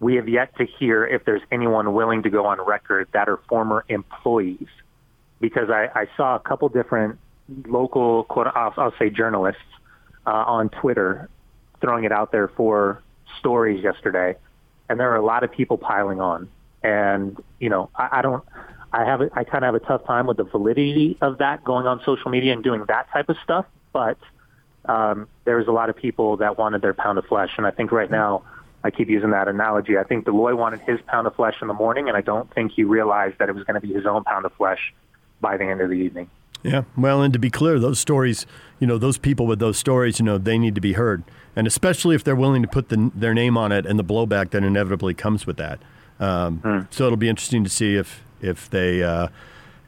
[0.00, 3.38] We have yet to hear if there's anyone willing to go on record that are
[3.48, 4.68] former employees,
[5.40, 7.18] because I, I saw a couple different
[7.66, 9.62] local, quote, I'll, I'll say journalists
[10.26, 11.28] uh, on Twitter
[11.80, 13.02] throwing it out there for
[13.38, 14.36] stories yesterday,
[14.88, 16.48] and there are a lot of people piling on.
[16.82, 18.44] And you know, I, I don't.
[18.92, 21.86] I have I kind of have a tough time with the validity of that going
[21.86, 23.66] on social media and doing that type of stuff.
[23.92, 24.18] But
[24.86, 27.92] um, there's a lot of people that wanted their pound of flesh, and I think
[27.92, 28.42] right now,
[28.82, 29.98] I keep using that analogy.
[29.98, 32.52] I think Dell Loy wanted his pound of flesh in the morning, and I don't
[32.54, 34.92] think he realized that it was going to be his own pound of flesh
[35.40, 36.30] by the end of the evening.
[36.62, 38.44] Yeah, well, and to be clear, those stories,
[38.78, 41.24] you know, those people with those stories, you know, they need to be heard,
[41.56, 44.50] and especially if they're willing to put the, their name on it and the blowback
[44.50, 45.80] that inevitably comes with that.
[46.20, 46.80] Um, hmm.
[46.90, 49.28] So it'll be interesting to see if if they uh,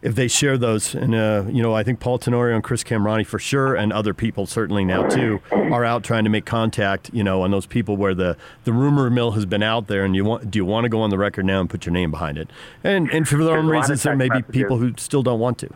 [0.01, 0.95] if they share those.
[0.95, 4.15] And uh, you know, I think Paul Tenorio and Chris Kamrani for sure, and other
[4.15, 7.11] people certainly now too, are out trying to make contact.
[7.13, 10.17] You know, on those people where the the rumor mill has been out there, and
[10.17, 12.11] you want do you want to go on the record now and put your name
[12.11, 12.49] behind it?
[12.83, 15.71] And and for their own reasons, there may be people who still don't want to.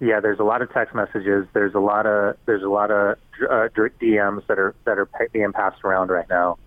[0.00, 1.46] Yeah, there's a lot of text messages.
[1.54, 5.52] There's a lot of there's a lot of uh, DMs that are that are being
[5.52, 6.58] passed around right now,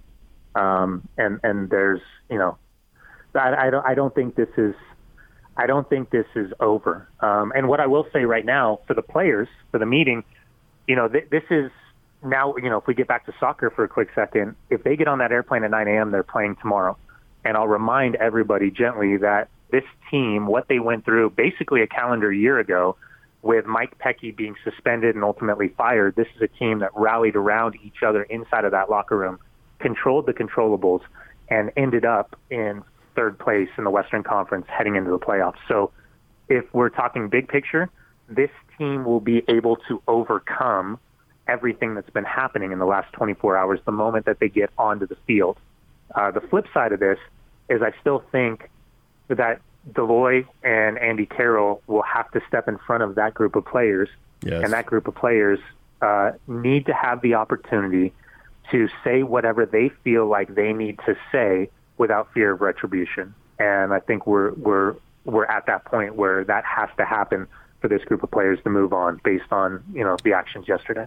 [0.56, 2.58] um, and and there's you know,
[3.36, 4.76] I, I don't I don't think this is
[5.58, 7.08] I don't think this is over.
[7.20, 10.24] Um, and what I will say right now for the players for the meeting,
[10.88, 11.72] you know, th- this is
[12.24, 12.56] now.
[12.58, 15.08] You know, if we get back to soccer for a quick second, if they get
[15.08, 16.98] on that airplane at 9 a.m., they're playing tomorrow.
[17.44, 22.32] And I'll remind everybody gently that this team, what they went through, basically a calendar
[22.32, 22.96] year ago,
[23.42, 26.16] with Mike Petke being suspended and ultimately fired.
[26.16, 29.40] This is a team that rallied around each other inside of that locker room,
[29.80, 31.02] controlled the controllables,
[31.50, 32.84] and ended up in
[33.16, 35.58] third place in the Western Conference heading into the playoffs.
[35.68, 35.92] So
[36.50, 37.90] if we're talking big picture,
[38.30, 41.00] this team will be able to overcome
[41.48, 45.08] everything that's been happening in the last 24 hours the moment that they get onto
[45.08, 45.58] the field.
[46.14, 47.20] Uh, the flip side of this
[47.70, 48.70] is I still think
[49.28, 49.62] that
[49.94, 53.66] Dell Loy and Andy Carroll will have to step in front of that group of
[53.66, 54.10] players,
[54.44, 54.62] yes.
[54.64, 55.60] and that group of players
[56.02, 58.14] uh, need to have the opportunity
[58.72, 61.70] to say whatever they feel like they need to say
[62.02, 63.36] without fear of retribution.
[63.60, 67.48] And I think we're we're we're at that point where that has to happen
[67.80, 71.06] for this group of players to move on based on you know the actions yesterday.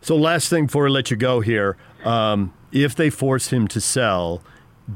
[0.00, 3.80] So last thing before I let you go here, um, if they force him to
[3.80, 4.42] sell,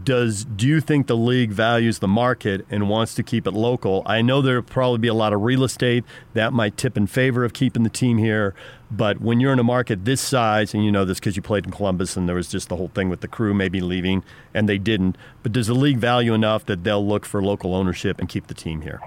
[0.05, 4.02] does do you think the league values the market and wants to keep it local?
[4.07, 7.44] I know there'll probably be a lot of real estate that might tip in favor
[7.44, 8.55] of keeping the team here,
[8.90, 11.66] but when you're in a market this size, and you know this because you played
[11.66, 14.24] in Columbus, and there was just the whole thing with the crew maybe leaving,
[14.55, 15.16] and they didn't.
[15.42, 18.55] But does the league value enough that they'll look for local ownership and keep the
[18.55, 19.00] team here?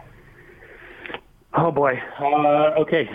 [1.58, 2.00] Oh boy.
[2.20, 3.10] Uh, okay,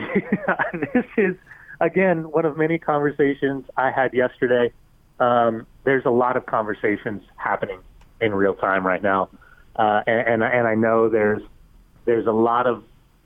[0.94, 1.36] this is
[1.80, 4.72] again one of many conversations I had yesterday
[5.20, 7.80] um, there's a lot of conversations happening
[8.20, 9.28] in real time right now,
[9.76, 11.42] uh, and, and and I know there's
[12.04, 12.82] there's a lot of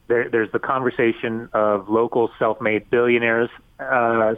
[0.09, 4.35] there, there's the conversation of local self-made billionaires uh,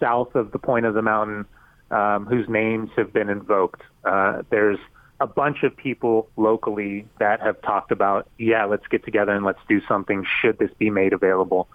[0.00, 1.46] south of the point of the mountain
[1.90, 3.82] um, whose names have been invoked.
[4.04, 4.78] Uh, there's
[5.20, 9.58] a bunch of people locally that have talked about, yeah, let's get together and let's
[9.68, 10.24] do something.
[10.40, 11.68] Should this be made available?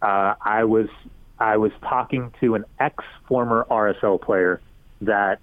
[0.00, 0.88] Uh, I was
[1.38, 4.60] I was talking to an ex former RSL player
[5.00, 5.40] that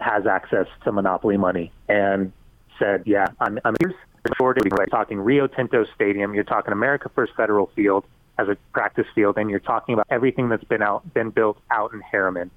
[0.00, 2.32] has access to monopoly money and
[2.78, 7.66] said, yeah, I'm, I'm here's the talking Rio Tinto Stadium, you're talking America First Federal
[7.74, 8.04] Field
[8.38, 11.92] as a practice field, and you're talking about everything that's been out been built out
[11.92, 12.50] in Herriman.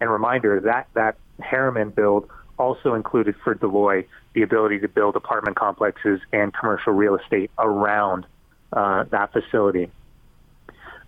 [0.00, 5.56] And reminder that that Herriman build also included for Loy the ability to build apartment
[5.56, 8.26] complexes and commercial real estate around
[8.72, 9.90] uh, that facility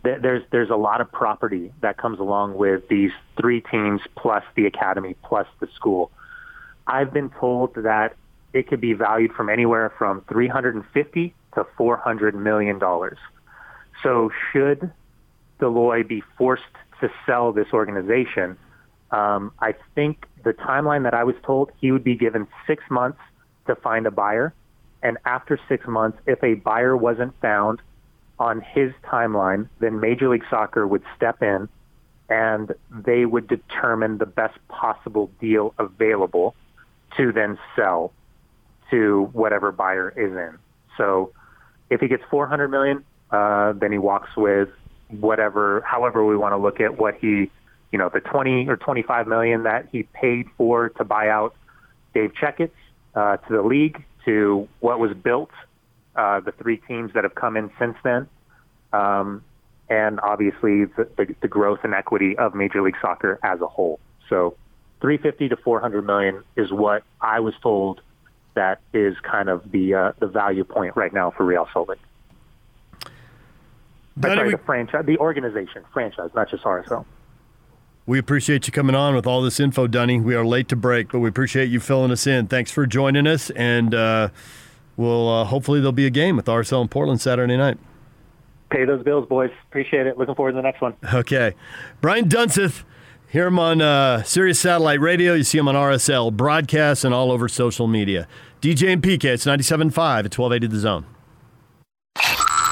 [0.02, 4.66] there's there's a lot of property that comes along with these three teams plus the
[4.66, 6.10] academy plus the school.
[6.86, 8.16] I've been told that
[8.52, 13.18] it could be valued from anywhere from 350 to 400 million dollars.
[14.02, 14.90] So should
[15.60, 16.62] Loy be forced
[17.00, 18.56] to sell this organization,
[19.10, 23.20] um, I think the timeline that I was told he would be given six months
[23.66, 24.54] to find a buyer,
[25.02, 27.80] and after six months, if a buyer wasn't found
[28.42, 31.68] on his timeline, then Major League Soccer would step in
[32.28, 36.56] and they would determine the best possible deal available
[37.16, 38.12] to then sell
[38.90, 40.58] to whatever buyer is in.
[40.96, 41.32] So
[41.88, 44.70] if he gets 400 million, uh, then he walks with
[45.08, 47.48] whatever, however we want to look at what he,
[47.92, 51.54] you know, the 20 or 25 million that he paid for to buy out
[52.12, 52.70] Dave Checketts
[53.14, 55.50] uh, to the league, to what was built,
[56.16, 58.28] uh, the three teams that have come in since then,
[58.92, 59.42] um,
[59.88, 64.00] and obviously the, the, the growth and equity of Major League Soccer as a whole.
[64.28, 64.56] So
[65.00, 68.00] 350 to 400 million is what I was told
[68.54, 71.98] that is kind of the uh, the value point right now for Real Salt Lake.
[74.20, 77.06] Sorry, we, the franchise, the organization, franchise, not just RSL.
[78.04, 80.20] We appreciate you coming on with all this info, Dunny.
[80.20, 82.46] We are late to break, but we appreciate you filling us in.
[82.46, 84.28] Thanks for joining us, and uh,
[84.96, 87.78] we'll uh, hopefully there'll be a game with RSL in Portland Saturday night.
[88.70, 89.50] Pay those bills, boys.
[89.68, 90.16] Appreciate it.
[90.16, 90.94] Looking forward to the next one.
[91.12, 91.54] Okay,
[92.00, 92.84] Brian Dunseth.
[93.28, 95.32] Hear him on uh, Sirius Satellite Radio.
[95.32, 98.28] You see him on RSL broadcasts and all over social media.
[98.60, 101.06] DJ and PK, it's 97.5 at 1280 The Zone.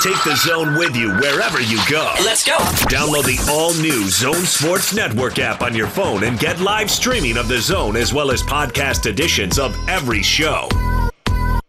[0.03, 2.15] Take the zone with you wherever you go.
[2.25, 2.57] Let's go.
[2.89, 7.37] Download the all new Zone Sports Network app on your phone and get live streaming
[7.37, 10.69] of the zone as well as podcast editions of every show.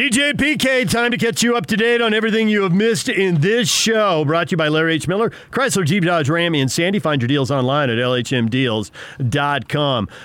[0.00, 3.42] DJ PK, time to catch you up to date on everything you have missed in
[3.42, 4.24] this show.
[4.24, 5.06] Brought to you by Larry H.
[5.06, 6.98] Miller, Chrysler Jeep Dodge Ram and Sandy.
[6.98, 8.88] Find your deals online at lhmdeals.com.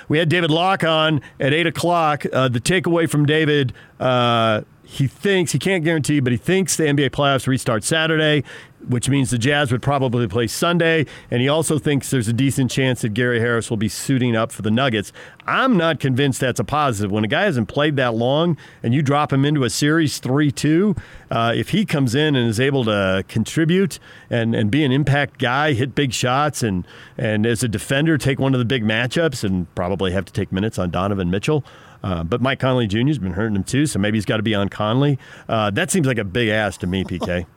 [0.08, 2.26] We had David Locke on at 8 o'clock.
[2.32, 3.74] Uh, the takeaway from David.
[4.00, 8.46] Uh, he thinks he can't guarantee, but he thinks the NBA playoffs restart Saturday
[8.88, 11.06] which means the Jazz would probably play Sunday.
[11.32, 14.52] And he also thinks there's a decent chance that Gary Harris will be suiting up
[14.52, 15.12] for the Nuggets.
[15.48, 17.12] I'm not convinced that's a positive.
[17.12, 20.52] When a guy hasn't played that long and you drop him into a series 3
[20.52, 20.96] 2,
[21.32, 25.40] uh, if he comes in and is able to contribute and, and be an impact
[25.40, 29.44] guy, hit big shots, and, and as a defender, take one of the big matchups
[29.44, 31.64] and probably have to take minutes on Donovan Mitchell.
[32.04, 33.08] Uh, but Mike Conley Jr.
[33.08, 35.18] has been hurting him too, so maybe he's got to be on Conley.
[35.50, 37.48] Uh, that seems like a big ass to me, PK.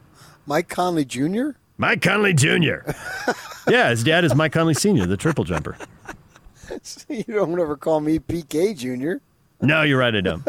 [0.48, 1.50] Mike Conley Jr.
[1.76, 2.90] Mike Conley Jr.
[3.68, 5.76] yeah, his dad is Mike Conley Sr., the triple jumper.
[7.11, 9.22] you don't ever call me PK Jr.
[9.61, 10.42] No, you're right, I don't.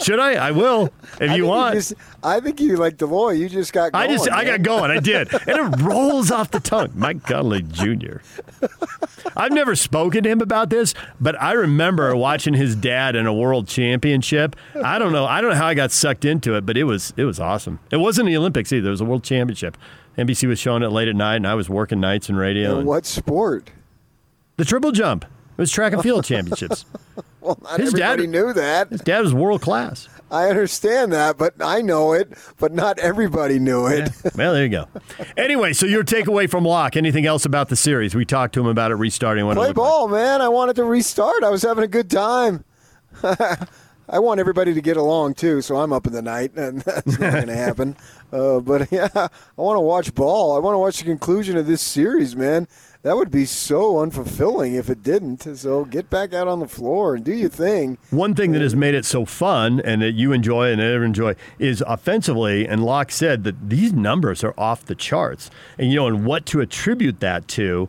[0.00, 0.34] Should I?
[0.34, 1.74] I will if I you want.
[1.74, 3.36] You just, I think you like Deloy.
[3.38, 3.92] You just got.
[3.92, 4.38] Going, I just man.
[4.38, 4.90] I got going.
[4.90, 6.92] I did, and it rolls off the tongue.
[6.94, 8.18] Mike Conley Jr.
[9.36, 13.34] I've never spoken to him about this, but I remember watching his dad in a
[13.34, 14.54] world championship.
[14.82, 15.26] I don't know.
[15.26, 17.80] I don't know how I got sucked into it, but it was it was awesome.
[17.90, 18.88] It wasn't the Olympics either.
[18.88, 19.76] It was a world championship.
[20.16, 22.78] NBC was showing it late at night, and I was working nights in radio.
[22.78, 23.70] And what sport?
[24.56, 25.24] The triple jump.
[25.24, 26.84] It was track and field championships.
[27.48, 28.90] well, not his everybody dad, knew that.
[28.90, 30.08] His dad was world class.
[30.30, 34.10] I understand that, but I know it, but not everybody knew it.
[34.24, 34.30] Yeah.
[34.34, 34.86] Well, there you go.
[35.38, 38.14] Anyway, so your takeaway from Locke, anything else about the series?
[38.14, 39.46] We talked to him about it restarting.
[39.46, 40.20] What Play ball, like.
[40.20, 40.42] man.
[40.42, 41.42] I wanted to restart.
[41.42, 42.64] I was having a good time.
[44.10, 47.18] I want everybody to get along too, so I'm up in the night, and that's
[47.18, 47.96] not going to happen.
[48.30, 50.54] Uh, but yeah, I want to watch ball.
[50.54, 52.68] I want to watch the conclusion of this series, man
[53.02, 55.42] that would be so unfulfilling if it didn't.
[55.56, 57.96] So get back out on the floor and do your thing.
[58.10, 61.36] One thing that has made it so fun and that you enjoy and ever enjoy
[61.58, 62.66] is offensively.
[62.66, 65.50] And Locke said that these numbers are off the charts.
[65.78, 67.88] And you know, and what to attribute that to.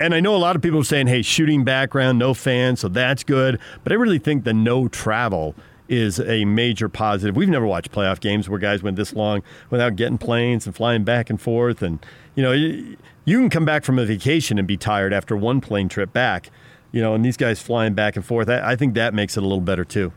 [0.00, 2.88] And I know a lot of people are saying, "Hey, shooting background, no fans, so
[2.88, 5.56] that's good." But I really think the no travel
[5.88, 7.34] is a major positive.
[7.34, 11.02] We've never watched playoff games where guys went this long without getting planes and flying
[11.02, 11.82] back and forth.
[11.82, 11.98] And,
[12.34, 12.96] you know,
[13.28, 16.50] you, can come back from a vacation and be tired after one plane trip back,
[16.92, 18.48] you know, and these guys flying back and forth.
[18.48, 20.12] I, I think that makes it a little better too.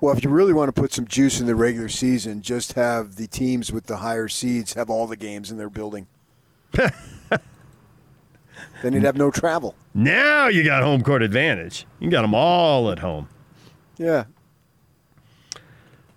[0.00, 3.14] Well, if you really want to put some juice in the regular season, just have
[3.14, 6.08] the teams with the higher seeds have all the games in their building.
[6.72, 6.90] then
[8.82, 9.76] you'd have no travel.
[9.94, 11.86] Now you got home court advantage.
[12.00, 13.28] You got them all at home.
[13.96, 14.24] Yeah,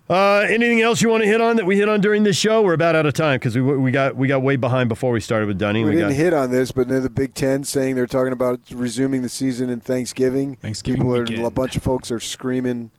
[0.08, 2.62] uh, anything else you want to hit on that we hit on during this show?
[2.62, 5.20] We're about out of time because we, we got we got way behind before we
[5.20, 5.84] started with Dunning.
[5.84, 6.16] We, we didn't got...
[6.16, 9.68] hit on this, but then the Big Ten saying they're talking about resuming the season
[9.68, 10.56] in Thanksgiving.
[10.56, 12.90] Thanksgiving People are, a bunch of folks are screaming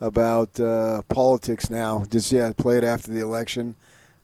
[0.00, 2.04] about uh, politics now.
[2.10, 3.74] Just yeah, play it after the election.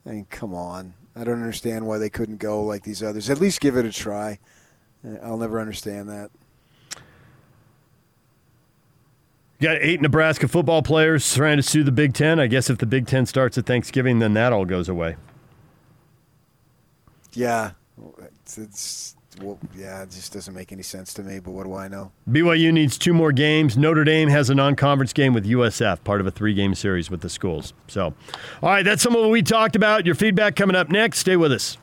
[0.04, 0.94] I mean, come on.
[1.14, 3.30] I don't understand why they couldn't go like these others.
[3.30, 4.38] At least give it a try.
[5.22, 6.30] I'll never understand that.
[9.58, 12.38] You got eight Nebraska football players trying to sue the Big Ten.
[12.38, 15.16] I guess if the Big Ten starts at Thanksgiving, then that all goes away.
[17.32, 17.72] Yeah,
[18.18, 21.38] it's, it's well, yeah, it just doesn't make any sense to me.
[21.38, 22.12] But what do I know?
[22.28, 23.76] BYU needs two more games.
[23.78, 27.30] Notre Dame has a non-conference game with USF, part of a three-game series with the
[27.30, 27.72] schools.
[27.88, 28.14] So,
[28.62, 30.04] all right, that's some of what we talked about.
[30.04, 31.18] Your feedback coming up next.
[31.18, 31.78] Stay with us.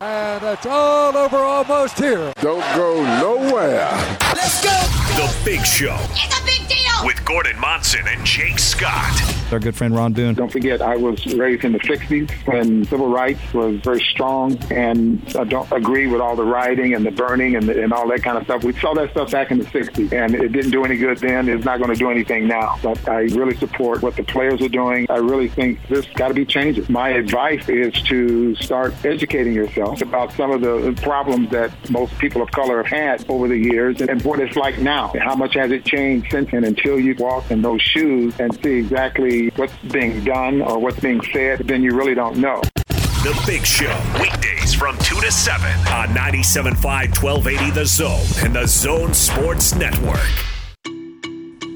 [0.00, 2.32] And it's all over almost here.
[2.40, 3.90] Don't go nowhere.
[4.34, 5.09] Let's go.
[5.16, 5.96] The Big Show.
[6.12, 6.76] It's a big deal.
[7.04, 9.20] With Gordon Monson and Jake Scott.
[9.52, 10.34] Our good friend Ron Boone.
[10.34, 15.20] Don't forget, I was raised in the 60s when civil rights was very strong, and
[15.36, 18.22] I don't agree with all the rioting and the burning and, the, and all that
[18.22, 18.62] kind of stuff.
[18.62, 21.48] We saw that stuff back in the 60s, and it didn't do any good then.
[21.48, 22.78] It's not going to do anything now.
[22.82, 25.06] But I really support what the players are doing.
[25.10, 26.88] I really think this got to be changes.
[26.88, 32.42] My advice is to start educating yourself about some of the problems that most people
[32.42, 34.99] of color have had over the years and what it's like now.
[35.08, 38.74] How much has it changed since and until you walk in those shoes and see
[38.74, 42.60] exactly what's being done or what's being said, then you really don't know.
[42.88, 48.66] The Big Show, weekdays from 2 to 7 on 97.5 1280 The Zone and The
[48.66, 50.20] Zone Sports Network.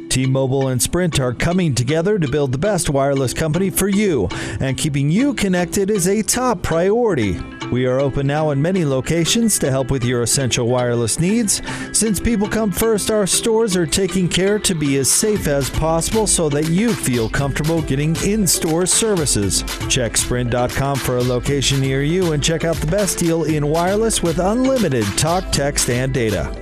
[0.08, 4.28] T-Mobile and Sprint are coming together to build the best wireless company for you,
[4.60, 7.36] and keeping you connected is a top priority.
[7.74, 11.60] We are open now in many locations to help with your essential wireless needs.
[11.90, 16.28] Since people come first, our stores are taking care to be as safe as possible
[16.28, 19.64] so that you feel comfortable getting in-store services.
[19.88, 24.22] Check sprint.com for a location near you and check out the best deal in wireless
[24.22, 26.54] with unlimited talk, text, and data.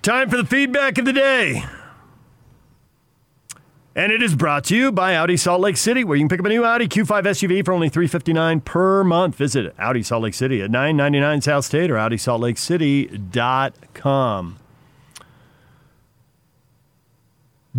[0.00, 1.62] Time for the feedback of the day.
[3.94, 6.40] And it is brought to you by Audi Salt Lake City, where you can pick
[6.40, 9.36] up a new Audi Q5 SUV for only 359 per month.
[9.36, 14.58] Visit Audi Salt Lake City at 999 South State or AudiSaltLakeCity.com.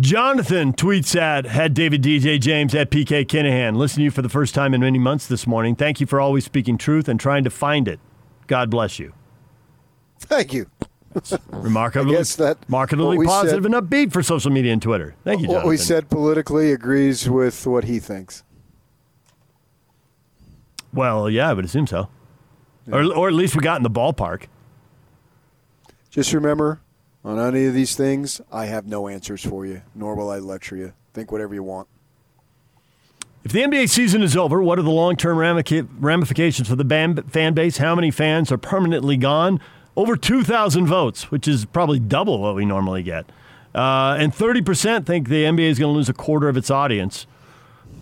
[0.00, 3.76] Jonathan tweets at had David DJ James at PK Kinahan.
[3.76, 5.76] Listen to you for the first time in many months this morning.
[5.76, 8.00] Thank you for always speaking truth and trying to find it.
[8.48, 9.12] God bless you.
[10.18, 10.66] Thank you.
[11.50, 15.14] Remarkably, I guess that remarkably positive said- and upbeat for social media and Twitter.
[15.24, 18.42] Thank you, What we said politically agrees with what he thinks.
[20.92, 22.08] Well, yeah, I would assume so.
[22.90, 24.44] Or, or at least we got in the ballpark.
[26.10, 26.80] Just remember,
[27.24, 30.76] on any of these things, I have no answers for you, nor will I lecture
[30.76, 30.92] you.
[31.12, 31.88] Think whatever you want.
[33.42, 37.54] If the NBA season is over, what are the long term ramifications for the fan
[37.54, 37.76] base?
[37.76, 39.60] How many fans are permanently gone?
[39.96, 43.26] Over 2,000 votes, which is probably double what we normally get.
[43.74, 47.26] Uh, and 30% think the NBA is going to lose a quarter of its audience.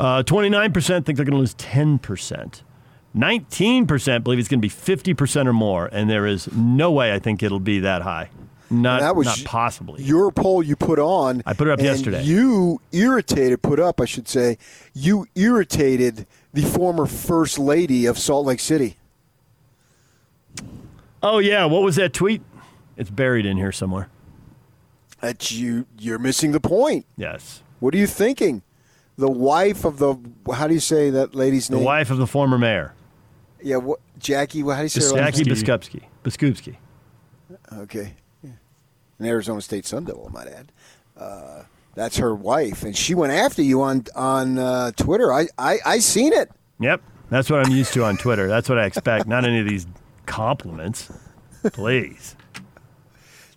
[0.01, 2.63] Uh, 29% think they're going to lose 10%.
[3.15, 5.89] 19% believe it's going to be 50% or more.
[5.93, 8.31] And there is no way I think it'll be that high.
[8.71, 10.03] Not, that was not possibly.
[10.03, 11.43] Your poll you put on.
[11.45, 12.23] I put it up yesterday.
[12.23, 14.57] You irritated, put up, I should say,
[14.95, 18.97] you irritated the former First Lady of Salt Lake City.
[21.23, 21.65] Oh, yeah.
[21.65, 22.43] What was that tweet?
[22.97, 24.09] It's buried in here somewhere.
[25.21, 27.07] That you, you're missing the point.
[27.17, 27.63] Yes.
[27.81, 28.63] What are you thinking?
[29.17, 30.17] The wife of the,
[30.53, 31.83] how do you say that lady's The name?
[31.83, 32.95] The wife of the former mayor,
[33.61, 35.45] Yeah, what, Jackie, what, how do you say Jackie?
[35.45, 36.03] Biskupski.
[36.25, 36.77] Biskupski.
[37.73, 38.15] Okay.
[38.43, 40.73] An Arizona State Sun Devil, I might add.
[41.17, 41.63] Uh,
[41.95, 45.33] that's her wife, and she went after you on on uh, Twitter.
[45.33, 46.51] I, I I seen it.
[46.81, 47.03] Yep.
[47.29, 48.49] That's what I'm used to on Twitter.
[48.49, 49.29] That's what I expect.
[49.29, 49.87] Not any of these
[50.27, 51.11] compliments.
[51.73, 52.37] Please.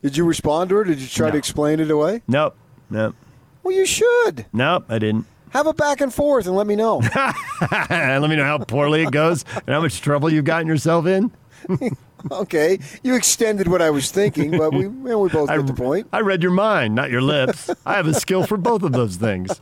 [0.02, 0.84] Did you respond to her?
[0.84, 2.22] Did you try to explain it away?
[2.28, 2.56] Nope.
[2.90, 3.16] Nope.
[3.64, 4.86] Well, you should Nope.
[4.90, 5.26] I didn't.
[5.50, 6.98] have a back and forth and let me know.
[7.90, 11.32] Let me know how poorly it goes and how much trouble you've gotten yourself in.
[12.32, 15.74] okay, you extended what I was thinking, but we well, we both I, get the
[15.74, 16.08] point.
[16.14, 17.72] I read your mind, not your lips.
[17.88, 19.60] I have a skill for both of those things.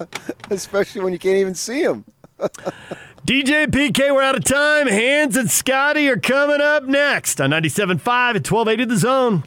[0.50, 2.04] Especially when you can't even see them.
[3.26, 4.86] DJ PK, we're out of time.
[4.86, 9.42] Hans and Scotty are coming up next on 97.5 at 1280 The Zone.